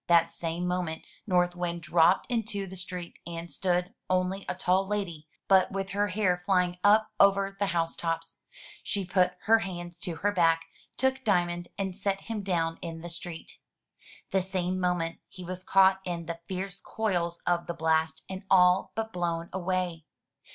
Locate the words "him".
12.21-12.41